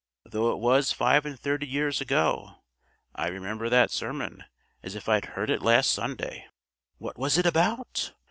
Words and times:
Though 0.25 0.51
it 0.51 0.57
was 0.57 0.91
five 0.91 1.27
and 1.27 1.39
thirty 1.39 1.67
years 1.67 2.01
ago, 2.01 2.55
I 3.13 3.27
remember 3.27 3.69
that 3.69 3.91
sermon 3.91 4.45
as 4.81 4.95
if 4.95 5.07
I'd 5.07 5.25
heard 5.37 5.51
it 5.51 5.61
last 5.61 5.91
Sunday." 5.91 6.47
"What 6.97 7.19
was 7.19 7.37
it 7.37 7.45
about?" 7.45 8.11